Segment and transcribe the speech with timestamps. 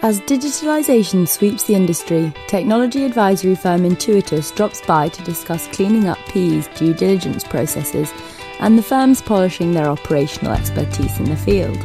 [0.00, 6.18] As digitalisation sweeps the industry, technology advisory firm Intuitus drops by to discuss cleaning up
[6.28, 8.12] PE's due diligence processes
[8.60, 11.76] and the firm's polishing their operational expertise in the field.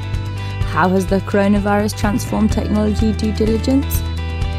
[0.70, 4.00] How has the coronavirus transformed technology due diligence?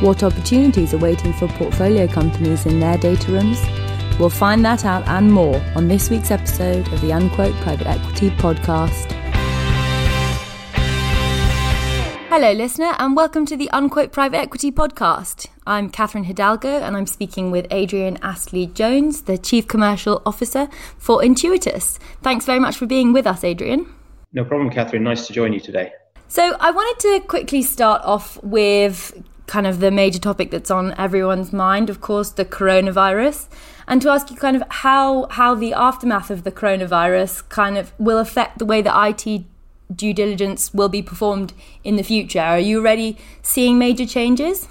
[0.00, 3.62] What opportunities are waiting for portfolio companies in their data rooms?
[4.18, 8.30] We'll find that out and more on this week's episode of the Unquote Private Equity
[8.30, 9.14] Podcast.
[12.37, 15.47] Hello, listener, and welcome to the Unquote Private Equity Podcast.
[15.69, 20.66] I'm Katharine Hidalgo, and I'm speaking with Adrian Astley Jones, the Chief Commercial Officer
[20.98, 22.01] for Intuitus.
[22.23, 23.87] Thanks very much for being with us, Adrian.
[24.33, 25.05] No problem, Katharine.
[25.05, 25.93] Nice to join you today.
[26.27, 30.93] So, I wanted to quickly start off with kind of the major topic that's on
[30.98, 33.46] everyone's mind, of course, the coronavirus,
[33.87, 37.93] and to ask you kind of how how the aftermath of the coronavirus kind of
[38.01, 39.45] will affect the way that IT
[39.95, 41.52] due diligence will be performed
[41.83, 42.40] in the future?
[42.40, 44.68] Are you already seeing major changes?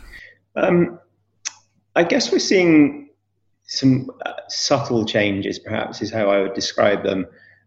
[0.55, 0.99] Um,
[1.95, 3.09] I guess we're seeing
[3.65, 7.25] some uh, subtle changes, perhaps, is how I would describe them.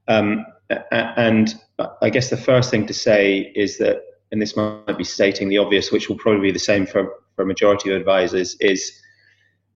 [0.09, 0.47] Um,
[0.91, 1.55] and
[2.03, 4.03] I guess the first thing to say is that,
[4.33, 7.43] and this might be stating the obvious, which will probably be the same for, for
[7.43, 8.93] a majority of advisors, is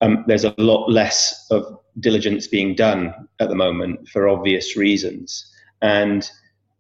[0.01, 5.47] um, there's a lot less of diligence being done at the moment for obvious reasons.
[5.83, 6.29] And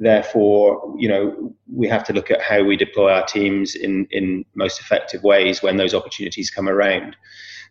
[0.00, 4.44] therefore, you know, we have to look at how we deploy our teams in, in
[4.54, 7.14] most effective ways when those opportunities come around.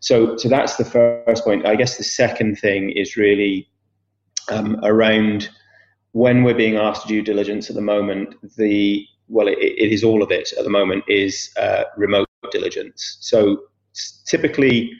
[0.00, 1.66] So, so that's the first point.
[1.66, 3.68] I guess the second thing is really
[4.48, 5.50] um, around
[6.12, 8.34] when we're being asked to do diligence at the moment.
[8.56, 13.18] The well, it, it is all of it at the moment is uh, remote diligence.
[13.20, 13.64] So
[14.26, 14.92] typically,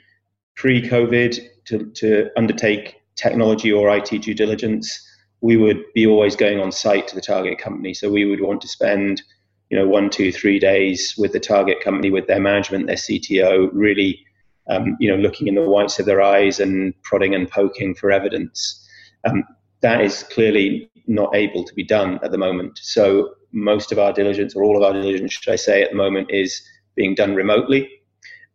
[0.56, 5.06] pre-COVID, to, to undertake technology or IT due diligence
[5.40, 7.94] we would be always going on site to the target company.
[7.94, 9.22] So we would want to spend,
[9.70, 13.70] you know, one, two, three days with the target company, with their management, their CTO,
[13.72, 14.24] really,
[14.68, 18.10] um, you know, looking in the whites of their eyes and prodding and poking for
[18.10, 18.86] evidence.
[19.24, 19.44] Um,
[19.80, 22.78] that is clearly not able to be done at the moment.
[22.82, 25.96] So most of our diligence, or all of our diligence, should I say, at the
[25.96, 26.62] moment, is
[26.94, 27.88] being done remotely.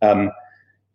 [0.02, 0.32] Um,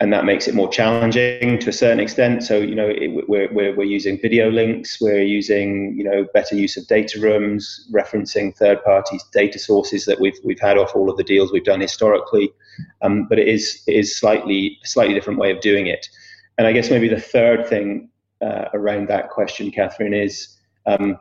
[0.00, 2.42] and that makes it more challenging to a certain extent.
[2.42, 6.54] So, you know, it, we're, we're, we're using video links, we're using, you know, better
[6.54, 11.10] use of data rooms, referencing third party data sources that we've, we've had off all
[11.10, 12.50] of the deals we've done historically.
[13.02, 16.08] Um, but it is, it is slightly, slightly different way of doing it.
[16.56, 18.08] And I guess maybe the third thing
[18.40, 20.56] uh, around that question, Katharine, is
[20.86, 21.18] um,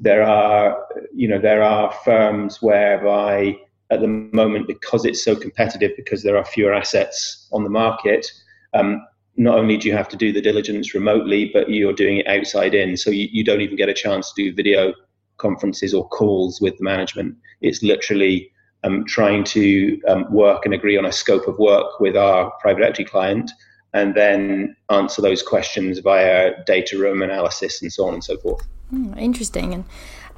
[0.00, 3.56] there are, you know, there are firms whereby
[3.92, 8.26] at the moment because it's so competitive, because there are fewer assets on the market.
[8.74, 12.26] Um, not only do you have to do the diligence remotely, but you're doing it
[12.26, 12.96] outside in.
[12.96, 14.94] So you, you don't even get a chance to do video
[15.38, 17.36] conferences or calls with the management.
[17.60, 18.50] It's literally
[18.84, 22.82] um, trying to um, work and agree on a scope of work with our private
[22.82, 23.50] equity client
[23.94, 28.66] and then answer those questions via data room analysis and so on and so forth.
[28.92, 29.74] Mm, interesting.
[29.74, 29.84] And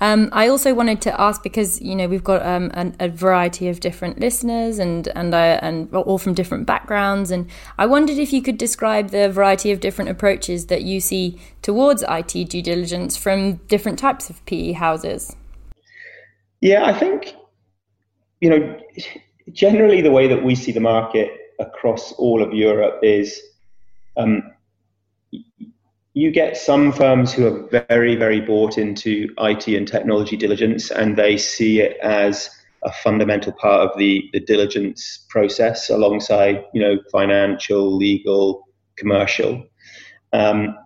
[0.00, 3.68] um, I also wanted to ask because you know we've got um, a, a, variety
[3.68, 8.42] of different listeners and and and all from different backgrounds, and I wondered if you
[8.42, 13.56] could describe the variety of different approaches that you see towards IT due diligence from
[13.68, 15.34] different types of PE houses.
[16.60, 17.34] Yeah, I think
[18.40, 18.80] you know
[19.52, 21.30] generally the way that we see the market
[21.60, 23.40] across all of Europe is.
[24.16, 24.50] Um,
[26.14, 31.16] you get some firms who are very, very bought into IT and technology diligence, and
[31.16, 32.48] they see it as
[32.84, 39.66] a fundamental part of the, the diligence process alongside, you know, financial, legal, commercial.
[40.32, 40.78] Um,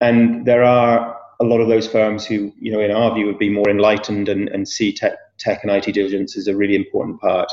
[0.00, 3.38] and there are a lot of those firms who, you know, in our view, would
[3.38, 7.20] be more enlightened and, and see tech, tech and IT diligence as a really important
[7.20, 7.50] part.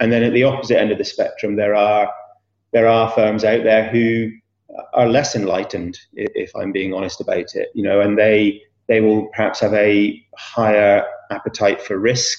[0.00, 2.10] And then at the opposite end of the spectrum, there are
[2.72, 4.30] there are firms out there who
[4.92, 7.68] are less enlightened, if I'm being honest about it.
[7.74, 12.38] You know, and they they will perhaps have a higher appetite for risk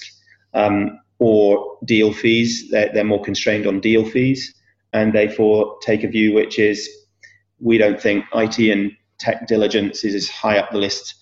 [0.54, 2.70] um, or deal fees.
[2.70, 4.54] They're, they're more constrained on deal fees,
[4.92, 6.88] and therefore take a view which is
[7.60, 11.14] we don't think IT and tech diligence is as high up the list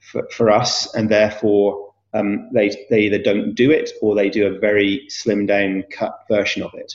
[0.00, 4.46] for, for us, and therefore um, they they either don't do it or they do
[4.46, 6.94] a very slim down cut version of it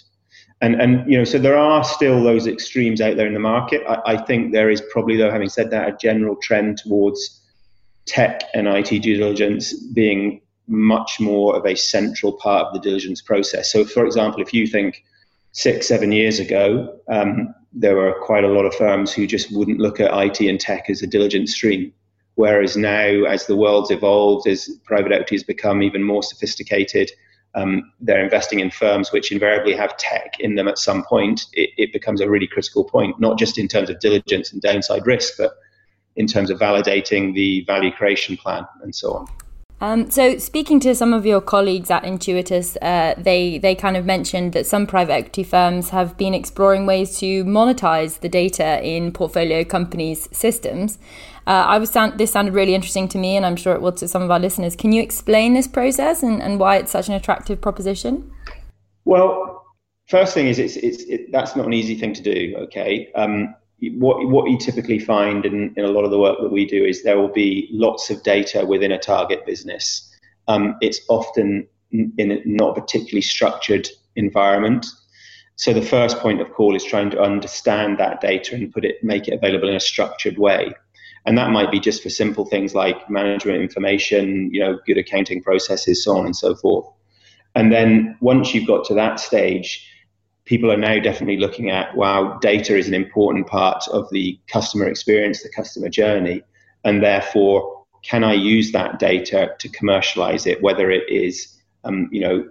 [0.61, 3.83] and and you know so there are still those extremes out there in the market.
[3.87, 7.41] I, I, think there is probably though having said that a general trend towards
[8.05, 13.21] tech and IT due diligence being much more of a central part of the diligence
[13.21, 13.71] process.
[13.71, 15.03] So for example if you think
[15.51, 19.79] six seven years ago um, there were quite a lot of firms who just wouldn't
[19.79, 21.93] look at IT and tech as a diligence stream.
[22.35, 27.11] Whereas now as the world's evolved as private equity has become even more sophisticated
[27.55, 31.71] um, they're investing in firms which invariably have tech in them at some point, it,
[31.77, 35.33] it, becomes a really critical point, not just in terms of diligence and downside risk,
[35.37, 35.53] but
[36.15, 39.27] in terms of validating the value creation plan and so on.
[39.79, 44.05] Um, so, speaking to some of your colleagues at Intuitus, uh, they they kind of
[44.05, 49.11] mentioned that some private equity firms have been exploring ways to monetize the data in
[49.11, 50.97] portfolio companies' systems.
[51.47, 53.93] Uh, I was sound, this sounded really interesting to me, and I'm sure it will
[53.93, 54.75] to some of our listeners.
[54.75, 58.29] Can you explain this process and, and why it's such an attractive proposition?
[59.05, 59.65] Well,
[60.09, 62.53] first thing is it's it's it, that's not an easy thing to do.
[62.63, 63.09] Okay.
[63.15, 63.55] Um,
[63.93, 66.83] what what you typically find in, in a lot of the work that we do
[66.83, 70.13] is there will be lots of data within a target business.
[70.49, 74.85] Um, it's often in a not particularly structured environment.
[75.55, 79.01] So the first point of call is trying to understand that data and put it
[79.01, 80.73] make it available in a structured way.
[81.27, 85.43] And that might be just for simple things like management information, you know, good accounting
[85.43, 86.87] processes, so on and so forth.
[87.53, 89.85] And then once you've got to that stage,
[90.45, 94.87] people are now definitely looking at wow, data is an important part of the customer
[94.87, 96.43] experience, the customer journey,
[96.85, 100.61] and therefore, can I use that data to commercialize it?
[100.61, 102.49] Whether it is, um, you know,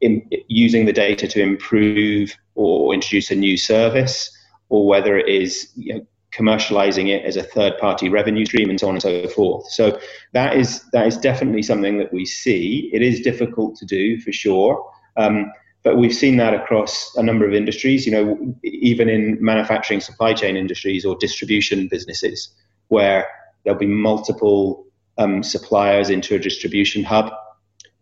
[0.00, 4.30] in, using the data to improve or introduce a new service,
[4.70, 8.78] or whether it is you know, commercializing it as a third party revenue stream and
[8.78, 9.66] so on and so forth.
[9.70, 9.98] So
[10.32, 12.90] that is that is definitely something that we see.
[12.92, 14.90] It is difficult to do for sure.
[15.16, 15.52] Um,
[15.82, 20.34] but we've seen that across a number of industries, you know, even in manufacturing supply
[20.34, 22.48] chain industries or distribution businesses,
[22.88, 23.28] where
[23.62, 24.84] there'll be multiple
[25.16, 27.32] um, suppliers into a distribution hub,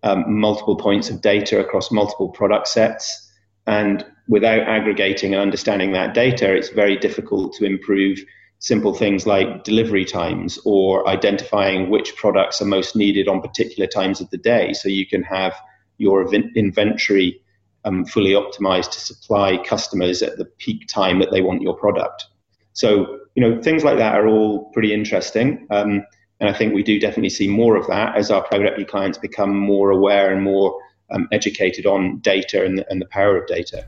[0.03, 3.31] um, multiple points of data across multiple product sets.
[3.67, 8.19] And without aggregating and understanding that data, it's very difficult to improve
[8.59, 14.21] simple things like delivery times or identifying which products are most needed on particular times
[14.21, 14.73] of the day.
[14.73, 15.55] So you can have
[15.99, 17.41] your inventory
[17.85, 22.27] um, fully optimized to supply customers at the peak time that they want your product.
[22.73, 25.67] So, you know, things like that are all pretty interesting.
[25.71, 26.07] Um,
[26.41, 29.19] and I think we do definitely see more of that as our private equity clients
[29.19, 30.81] become more aware and more
[31.11, 33.87] um, educated on data and and the power of data.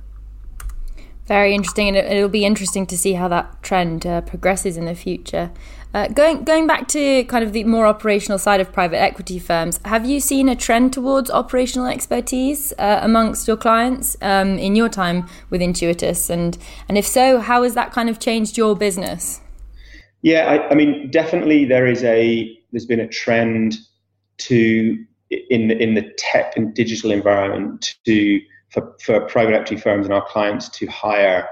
[1.26, 4.94] Very interesting, and it'll be interesting to see how that trend uh, progresses in the
[4.94, 5.50] future.
[5.93, 9.81] Uh, going going back to kind of the more operational side of private equity firms,
[9.84, 14.88] have you seen a trend towards operational expertise uh, amongst your clients um, in your
[14.88, 16.58] time with Intuitus, and
[16.88, 19.40] and if so, how has that kind of changed your business?
[20.22, 23.79] Yeah, I, I mean, definitely there is a there's been a trend
[24.38, 28.40] to in in the tech and digital environment to
[28.76, 31.49] for, for private equity firms and our clients to hire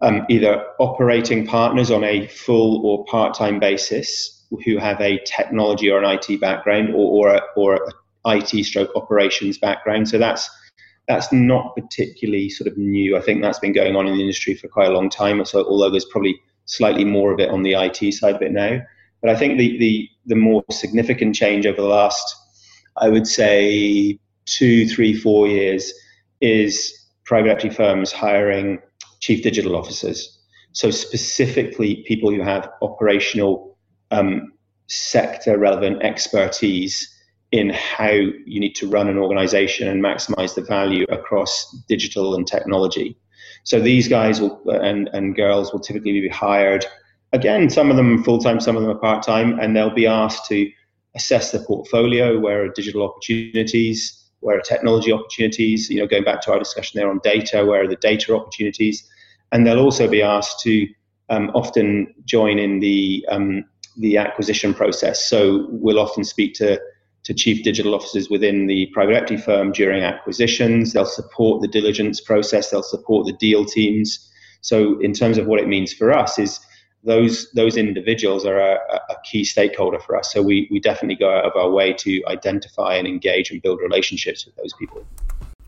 [0.00, 6.02] um, either operating partners on a full or part-time basis who have a technology or
[6.02, 10.08] an IT background or, or, a, or a IT stroke operations background.
[10.08, 10.48] So that's
[11.06, 13.16] that's not particularly sort of new.
[13.16, 15.42] I think that's been going on in the industry for quite a long time.
[15.46, 18.80] So although there's probably slightly more of it on the IT side of it now,
[19.22, 22.36] but I think the the the more significant change over the last,
[22.96, 25.92] I would say, two, three, four years
[26.40, 28.78] is private equity firms hiring
[29.20, 30.38] chief digital officers.
[30.72, 33.76] So specifically, people who have operational
[34.10, 34.52] um,
[34.86, 37.14] sector relevant expertise
[37.50, 42.46] in how you need to run an organization and maximize the value across digital and
[42.46, 43.16] technology.
[43.64, 46.86] So these guys will, and, and girls will typically be hired.
[47.32, 50.06] Again, some of them full time, some of them are part time, and they'll be
[50.06, 50.70] asked to
[51.14, 55.90] assess the portfolio, where are digital opportunities, where are technology opportunities?
[55.90, 59.08] You know, going back to our discussion there on data, where are the data opportunities?
[59.52, 60.86] And they'll also be asked to
[61.30, 63.64] um, often join in the um,
[63.98, 65.28] the acquisition process.
[65.28, 66.80] So we'll often speak to
[67.24, 70.92] to chief digital officers within the private equity firm during acquisitions.
[70.92, 72.70] They'll support the diligence process.
[72.70, 74.30] They'll support the deal teams.
[74.60, 76.60] So in terms of what it means for us is
[77.04, 78.74] those those individuals are a,
[79.08, 80.32] a, key stakeholder for us.
[80.32, 83.80] So we, we definitely go out of our way to identify and engage and build
[83.80, 85.06] relationships with those people.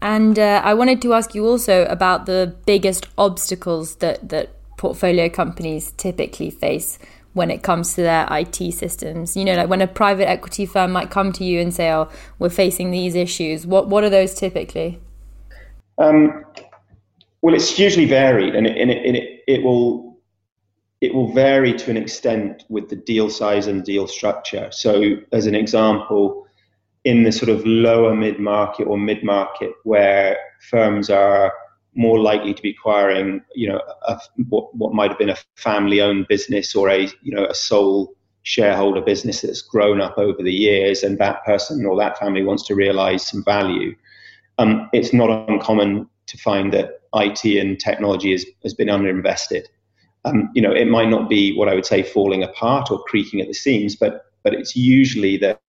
[0.03, 5.29] And uh, I wanted to ask you also about the biggest obstacles that, that portfolio
[5.29, 6.99] companies typically face
[7.33, 9.37] when it comes to their IT systems.
[9.37, 12.09] You know, like when a private equity firm might come to you and say, "Oh,
[12.39, 14.99] we're facing these issues." What what are those typically?
[15.99, 16.45] Um,
[17.43, 20.10] well, it's hugely varied, and it, and it, and it, it will
[21.00, 24.69] it will vary to an extent with the deal size and deal structure.
[24.71, 26.47] So, as an example,
[27.04, 30.37] in the sort of lower mid market or mid market where
[30.69, 31.52] firms are
[31.95, 36.00] more likely to be acquiring, you know, a, what, what might have been a family
[36.00, 40.52] owned business or a, you know, a sole shareholder business that's grown up over the
[40.52, 43.95] years and that person or that family wants to realize some value.
[44.59, 49.64] um, it's not uncommon to find that IT and technology is, has been underinvested.
[50.25, 53.41] Um, you know, it might not be what I would say falling apart or creaking
[53.41, 55.61] at the seams, but but it's usually that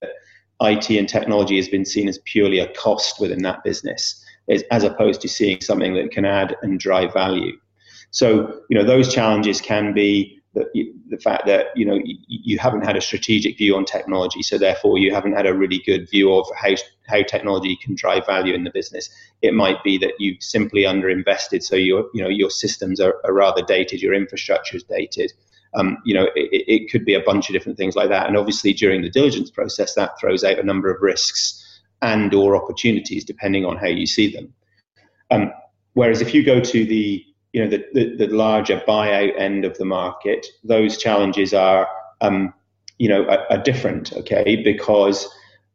[0.62, 4.24] IT and technology has been seen as purely a cost within that business,
[4.72, 7.58] as opposed to seeing something that can add and drive value.
[8.12, 12.86] So, you know, those challenges can be the, the fact that you know you haven't
[12.86, 16.34] had a strategic view on technology, so therefore you haven't had a really good view
[16.34, 16.76] of how
[17.08, 19.10] how technology can drive value in the business.
[19.42, 23.34] It might be that you simply underinvested, so your you know your systems are, are
[23.34, 25.32] rather dated, your infrastructure is dated.
[25.74, 28.28] Um, you know, it, it, could be a bunch of different things like that.
[28.28, 32.58] And obviously, during the diligence process, that throws out a number of risks and or
[32.58, 34.54] opportunities depending on how you see them.
[35.30, 35.54] Um,
[35.94, 39.78] whereas if you go to the you know the, the, the, larger buyout end of
[39.78, 41.88] the market, those challenges are
[42.22, 42.54] um,
[42.98, 44.56] you know are, are, different, okay?
[44.64, 45.28] Because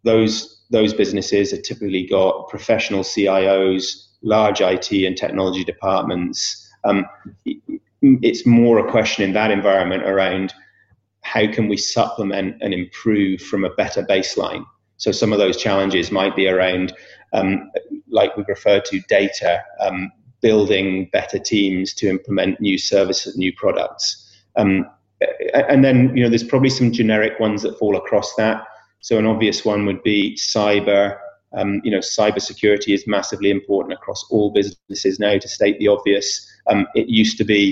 [0.04, 6.71] those those businesses have typically got professional CIOs, large IT and technology departments.
[6.85, 7.06] Um,
[8.02, 10.54] it's more a question in that environment around
[11.23, 14.64] how can we supplement and improve from a better baseline.
[14.97, 16.92] So some of those challenges might be around,
[17.33, 17.71] um,
[18.09, 20.11] like we've referred to, data, um,
[20.48, 24.06] building better teams to implement new services, new products.
[24.54, 24.72] Um,
[25.70, 28.64] and then, you know, there's probably some generic ones that fall across that.
[29.00, 31.18] So an obvious one would be cyber.
[31.58, 35.36] Um, you know, cybersecurity is massively important across all businesses now.
[35.36, 36.28] To state the obvious,
[36.70, 37.62] um, it used to be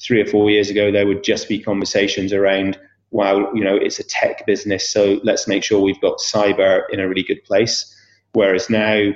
[0.00, 2.78] three or four years ago, there would just be conversations around,
[3.10, 7.00] wow, you know, it's a tech business, so let's make sure we've got cyber in
[7.00, 7.94] a really good place.
[8.32, 9.12] Whereas now,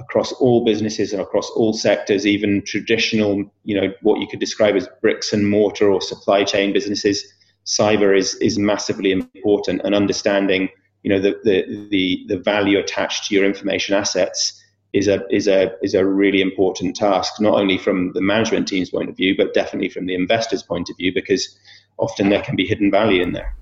[0.00, 4.76] across all businesses and across all sectors, even traditional, you know, what you could describe
[4.76, 7.24] as bricks and mortar or supply chain businesses,
[7.66, 9.82] cyber is is massively important.
[9.84, 10.68] And understanding,
[11.02, 14.56] you know, the the the, the value attached to your information assets
[14.92, 18.90] is a is a is a really important task, not only from the management team's
[18.90, 21.56] point of view, but definitely from the investor's point of view, because
[21.98, 23.54] often there can be hidden value in there.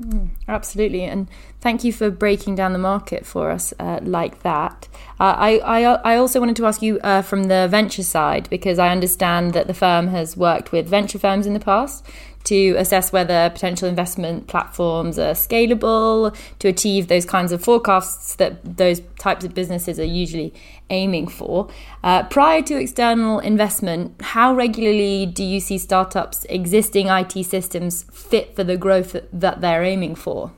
[0.00, 1.28] Mm, absolutely, and
[1.60, 4.88] thank you for breaking down the market for us uh, like that.
[5.20, 8.80] Uh, I, I I also wanted to ask you uh, from the venture side because
[8.80, 12.04] I understand that the firm has worked with venture firms in the past
[12.44, 18.76] to assess whether potential investment platforms are scalable to achieve those kinds of forecasts that
[18.76, 20.52] those types of businesses are usually
[20.90, 21.68] aiming for.
[22.02, 28.54] Uh, prior to external investment, how regularly do you see startups' existing IT systems fit
[28.54, 30.52] for the growth that they're aiming for?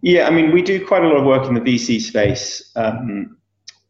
[0.00, 2.70] Yeah, I mean, we do quite a lot of work in the VC space.
[2.76, 3.36] Um,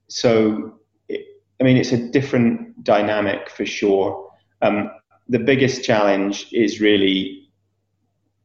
[0.08, 1.24] so, it,
[1.60, 4.30] I mean, it's a different dynamic for sure.
[4.62, 4.90] Um,
[5.28, 7.48] the biggest challenge is really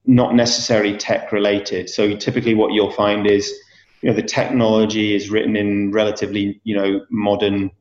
[0.05, 1.89] not necessarily tech related.
[1.89, 3.53] So typically, what you'll find is,
[4.01, 7.71] you know, the technology is written in relatively, you know, modern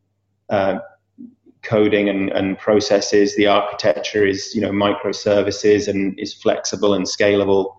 [0.49, 0.78] uh,
[1.62, 3.35] coding and, and processes.
[3.37, 7.75] The architecture is, you know, microservices and is flexible and scalable.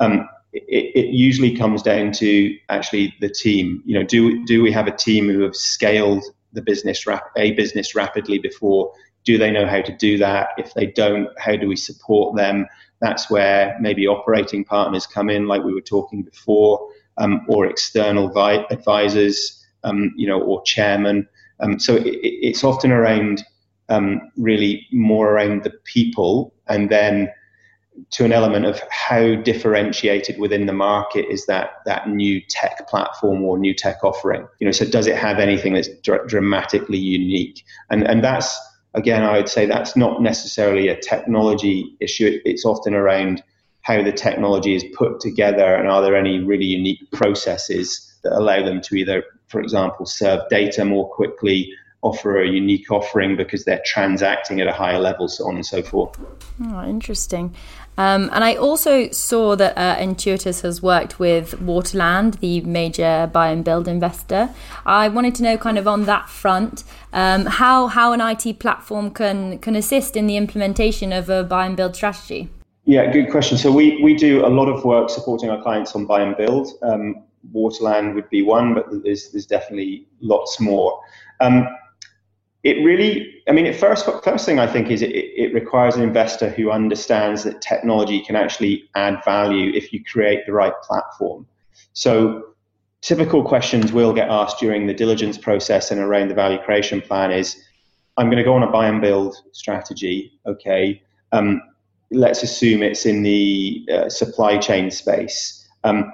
[0.00, 3.82] Um, it, it, usually comes down to actually the team.
[3.84, 7.52] You know, do do we have a team who have scaled the business rap- a
[7.52, 8.92] business rapidly before?
[9.26, 10.50] Do they know how to do that?
[10.56, 12.66] If they don't, how do we support them?
[13.00, 18.30] That's where maybe operating partners come in, like we were talking before, um, or external
[18.30, 21.28] vi- advisors, um, you know, or chairman.
[21.60, 23.44] Um, so it, it's often around
[23.88, 27.30] um, really more around the people, and then
[28.10, 33.42] to an element of how differentiated within the market is that that new tech platform
[33.42, 34.46] or new tech offering.
[34.60, 37.64] You know, so does it have anything that's dr- dramatically unique?
[37.90, 38.58] And and that's
[38.96, 42.40] again, I would say that's not necessarily a technology issue.
[42.44, 43.42] It's often around
[43.82, 48.64] how the technology is put together and are there any really unique processes that allow
[48.64, 51.72] them to either, for example, serve data more quickly,
[52.02, 55.82] offer a unique offering because they're transacting at a higher level, so on and so
[55.82, 56.18] forth.
[56.64, 57.54] Oh, interesting.
[57.98, 63.48] Um, and I also saw that uh, Intuitus has worked with Waterland, the major buy
[63.48, 64.50] and build investor.
[64.84, 69.10] I wanted to know, kind of on that front, um, how how an IT platform
[69.10, 72.50] can can assist in the implementation of a buy and build strategy.
[72.84, 73.58] Yeah, good question.
[73.58, 76.68] So we we do a lot of work supporting our clients on buy and build.
[76.82, 77.22] Um,
[77.52, 81.00] Waterland would be one, but there's there's definitely lots more.
[81.40, 81.66] Um,
[82.66, 86.50] it really, I mean, first, first thing I think is it, it requires an investor
[86.50, 91.46] who understands that technology can actually add value if you create the right platform.
[91.92, 92.42] So,
[93.02, 97.30] typical questions we'll get asked during the diligence process and around the value creation plan
[97.30, 97.56] is
[98.16, 100.32] I'm going to go on a buy and build strategy.
[100.44, 101.00] Okay.
[101.30, 101.62] Um,
[102.10, 105.68] let's assume it's in the uh, supply chain space.
[105.84, 106.12] Um,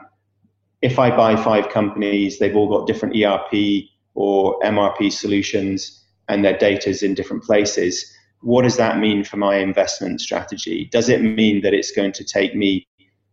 [0.82, 6.01] if I buy five companies, they've all got different ERP or MRP solutions
[6.32, 8.10] and their data is in different places,
[8.40, 10.88] what does that mean for my investment strategy?
[10.90, 12.88] Does it mean that it's going to take me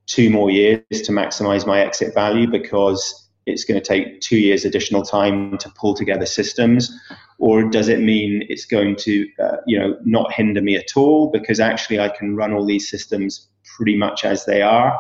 [0.06, 4.66] two more years to maximize my exit value because it's going to take two years
[4.66, 6.92] additional time to pull together systems?
[7.40, 11.32] Or does it mean it's going to, uh, you know, not hinder me at all
[11.32, 15.00] because actually I can run all these systems pretty much as they are?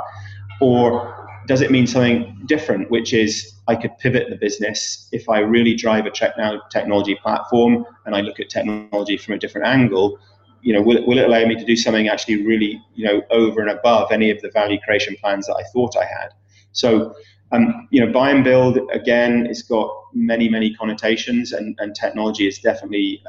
[0.62, 5.39] Or does it mean something different, which is I could pivot the business if I
[5.39, 10.20] really drive a technology platform and I look at technology from a different angle?
[10.62, 13.24] You know, will it, will it allow me to do something actually really, you know,
[13.32, 16.29] over and above any of the value creation plans that I thought I had?
[16.74, 17.15] So,
[17.51, 22.48] um, you know, buy and build again, it's got many, many connotations, and, and technology
[22.48, 23.24] is definitely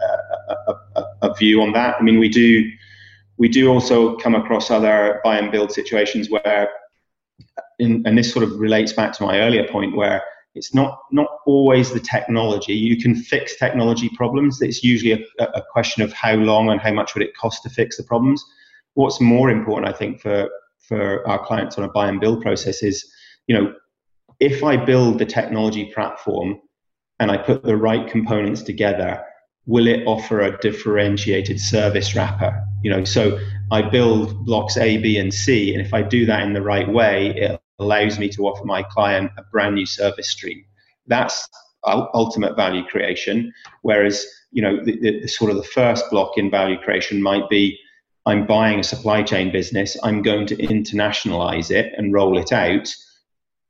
[0.50, 1.97] a, a, a view on that.
[1.99, 2.69] I mean, we do
[3.39, 6.69] we do also come across other buy and build situations where
[7.81, 10.23] in, and this sort of relates back to my earlier point where
[10.55, 12.75] it's not not always the technology.
[12.75, 14.61] You can fix technology problems.
[14.61, 17.71] It's usually a, a, question of how long and how much would it cost to
[17.71, 18.45] fix the problems.
[18.95, 20.49] What's more important, I think, for
[20.81, 23.09] for our clients on a buy and build process is,
[23.47, 23.73] you know,
[24.41, 26.61] if I build the technology platform
[27.21, 29.23] and I put the right components together,
[29.67, 32.61] will it offer a differentiated service wrapper?
[32.83, 33.39] You know, so
[33.71, 36.89] I build blocks A, B, and C, and if I do that in the right
[36.89, 40.65] way, it allows me to offer my client a brand new service stream.
[41.07, 41.49] That's
[41.87, 43.53] ultimate value creation.
[43.83, 47.49] Whereas, you know, the, the, the sort of the first block in value creation might
[47.49, 47.79] be
[48.27, 52.95] I'm buying a supply chain business, I'm going to internationalize it and roll it out.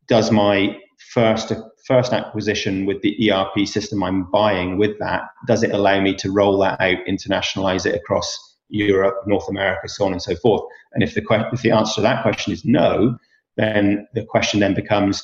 [0.09, 0.77] Does my
[1.13, 1.53] first
[1.87, 6.31] first acquisition with the ERP system I'm buying with that, does it allow me to
[6.31, 10.63] roll that out, internationalize it across Europe, North America, so on and so forth?
[10.93, 13.17] And if the if the answer to that question is no,
[13.61, 15.23] then the question then becomes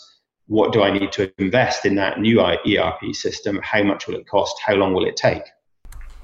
[0.48, 3.60] what do I need to invest in that new ERP system?
[3.62, 4.56] How much will it cost?
[4.64, 5.42] How long will it take?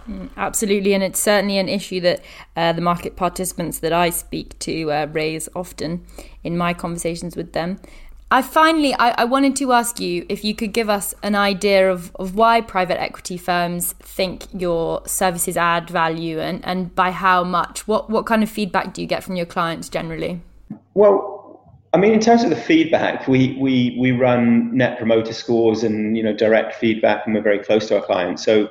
[0.09, 2.20] Mm, absolutely, and it's certainly an issue that
[2.57, 6.05] uh, the market participants that I speak to uh, raise often
[6.42, 7.81] in my conversations with them.
[8.31, 11.92] I finally, I, I, wanted to ask you if you could give us an idea
[11.92, 17.44] of, of why private equity firms think your services add value and, and by how
[17.44, 17.87] much.
[17.87, 20.40] What, what kind of feedback do you get from your clients generally?
[20.94, 21.32] Well,
[21.94, 26.16] I mean, in terms of the feedback, we, we, we run net promoter scores and,
[26.16, 28.44] you know, direct feedback and we're very close to our clients.
[28.44, 28.68] So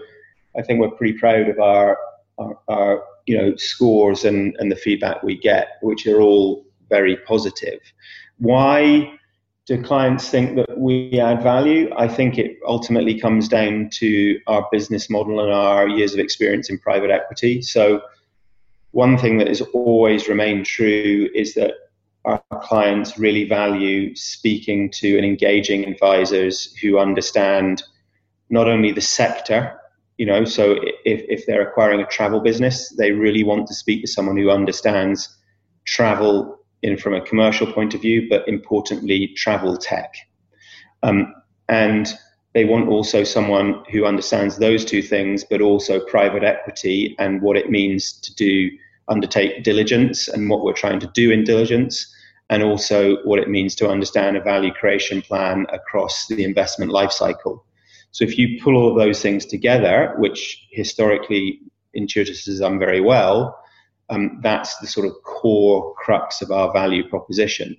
[0.58, 1.98] I think we're pretty proud of our,
[2.40, 7.16] our, our you know, scores and, and the feedback we get, which are all very
[7.18, 7.80] positive.
[8.40, 9.14] Why
[9.68, 11.94] do clients think that we add value?
[11.96, 16.72] I think it ultimately comes down to our business model and our years of experience
[16.72, 17.62] in private equity.
[17.62, 18.02] So
[18.92, 21.76] one thing that has always remained true is that
[22.26, 27.84] our clients really value speaking to and engaging advisors who understand
[28.50, 29.80] not only the sector,
[30.18, 34.02] you know, so if, if they're acquiring a travel business, they really want to speak
[34.02, 35.36] to someone who understands
[35.86, 40.14] travel in from a commercial point of view, but importantly, travel tech.
[41.02, 41.34] Um,
[41.70, 42.14] and
[42.54, 47.58] they want also someone who understands those two things, but also private equity and what
[47.58, 48.70] it means to do
[49.12, 52.12] undertake diligence and what we're trying to do in diligence,
[52.50, 57.60] and also what it means to understand a value creation plan across the investment lifecycle.
[58.12, 61.60] So if you pull all those things together, which historically
[61.94, 63.58] Intuitus has done very well,
[64.10, 67.76] um, that's the sort of core crux of our value proposition.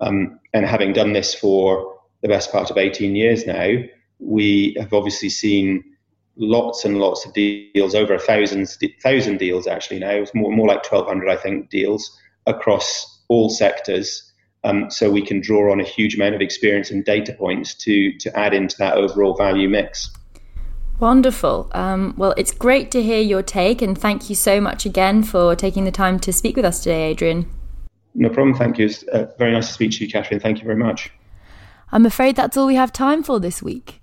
[0.00, 3.76] Um, and having done this for the best part of 18 years now,
[4.18, 5.82] we have obviously seen
[6.40, 8.68] lots and lots of deals, over a thousand,
[9.02, 10.10] thousand deals actually now.
[10.10, 14.26] It's more, more like 1,200, I think, deals across all sectors.
[14.64, 18.12] Um, so we can draw on a huge amount of experience and data points to
[18.18, 20.10] to add into that overall value mix.
[20.98, 21.70] Wonderful.
[21.72, 25.56] Um, well, it's great to hear your take, and thank you so much again for
[25.56, 27.48] taking the time to speak with us today, Adrian.
[28.14, 28.54] No problem.
[28.54, 28.84] Thank you.
[28.84, 30.40] It's uh, very nice to speak to you, Katharine.
[30.40, 31.10] Thank you very much.
[31.90, 33.99] I'm afraid that's all we have time for this week.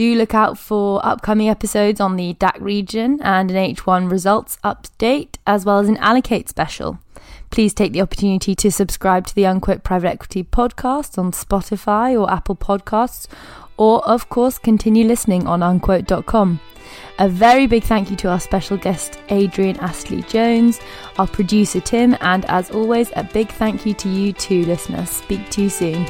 [0.00, 5.36] Do look out for upcoming episodes on the DACH region and an H1 results update,
[5.46, 7.00] as well as an Allocate special.
[7.50, 12.32] Please take the opportunity to subscribe to the Unquote Private Equity podcast on Spotify or
[12.32, 13.26] Apple Podcasts,
[13.76, 16.60] or of course, continue listening on unquote.com.
[17.18, 20.80] A very big thank you to our special guest, Adrian Astley Jones,
[21.18, 25.10] our producer, Tim, and as always, a big thank you to you too, listeners.
[25.10, 26.06] Speak to you soon.